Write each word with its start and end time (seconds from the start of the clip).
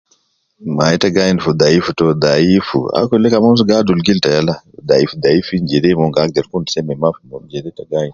Ma 0.75 0.85
ye 0.91 0.97
ta 1.01 1.09
gi 1.15 1.21
ain 1.23 1.39
fi 1.43 1.51
dayif 1.61 1.85
to, 1.97 2.05
dayif 2.23 2.67
akil 2.99 3.21
de 3.23 3.27
kaman 3.33 3.49
mus 3.51 3.63
gi 3.67 3.73
adul 3.79 3.99
gil 4.05 4.19
ta 4.23 4.29
yala, 4.35 4.55
dayif 4.89 5.11
dayif 5.23 5.47
in 5.55 5.65
jede 5.69 5.89
mon 5.99 6.13
gi 6.15 6.21
agder 6.23 6.45
kun 6.51 6.65
seme 6.73 6.93
ma, 7.01 7.09
wu 7.29 7.37
jede 7.51 7.71
te 7.77 7.83
gi 7.89 8.05